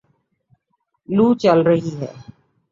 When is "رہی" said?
1.67-1.91